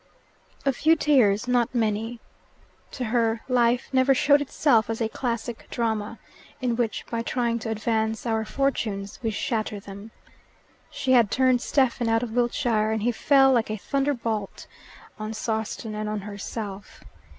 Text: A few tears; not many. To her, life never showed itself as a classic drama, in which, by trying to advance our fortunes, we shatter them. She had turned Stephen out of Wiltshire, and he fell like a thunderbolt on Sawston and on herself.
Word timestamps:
A 0.65 0.73
few 0.73 0.95
tears; 0.95 1.47
not 1.47 1.75
many. 1.75 2.19
To 2.93 3.03
her, 3.05 3.41
life 3.47 3.87
never 3.93 4.15
showed 4.15 4.41
itself 4.41 4.89
as 4.89 4.99
a 4.99 5.07
classic 5.07 5.67
drama, 5.69 6.17
in 6.59 6.75
which, 6.75 7.05
by 7.11 7.21
trying 7.21 7.59
to 7.59 7.69
advance 7.69 8.25
our 8.25 8.43
fortunes, 8.43 9.19
we 9.21 9.29
shatter 9.29 9.79
them. 9.79 10.09
She 10.89 11.11
had 11.11 11.29
turned 11.29 11.61
Stephen 11.61 12.09
out 12.09 12.23
of 12.23 12.31
Wiltshire, 12.31 12.89
and 12.89 13.03
he 13.03 13.11
fell 13.11 13.51
like 13.51 13.69
a 13.69 13.77
thunderbolt 13.77 14.65
on 15.19 15.35
Sawston 15.35 15.93
and 15.93 16.09
on 16.09 16.21
herself. 16.21 17.01